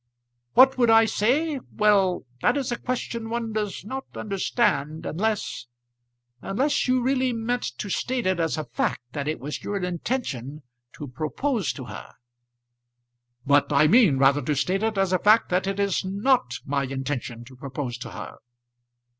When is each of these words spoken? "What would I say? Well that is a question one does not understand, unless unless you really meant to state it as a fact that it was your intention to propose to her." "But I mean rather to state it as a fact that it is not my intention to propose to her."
"What 0.55 0.79
would 0.79 0.89
I 0.89 1.05
say? 1.05 1.59
Well 1.75 2.25
that 2.41 2.57
is 2.57 2.71
a 2.71 2.75
question 2.79 3.29
one 3.29 3.53
does 3.53 3.85
not 3.85 4.05
understand, 4.15 5.05
unless 5.05 5.67
unless 6.41 6.87
you 6.87 7.03
really 7.03 7.33
meant 7.33 7.65
to 7.77 7.87
state 7.87 8.25
it 8.25 8.39
as 8.39 8.57
a 8.57 8.63
fact 8.63 9.01
that 9.11 9.27
it 9.27 9.39
was 9.39 9.63
your 9.63 9.77
intention 9.77 10.63
to 10.93 11.07
propose 11.07 11.71
to 11.73 11.83
her." 11.85 12.15
"But 13.45 13.71
I 13.71 13.85
mean 13.85 14.17
rather 14.17 14.41
to 14.41 14.55
state 14.55 14.81
it 14.81 14.97
as 14.97 15.13
a 15.13 15.19
fact 15.19 15.49
that 15.49 15.67
it 15.67 15.79
is 15.79 16.03
not 16.03 16.55
my 16.65 16.85
intention 16.85 17.45
to 17.45 17.55
propose 17.55 17.95
to 17.99 18.09
her." 18.09 18.37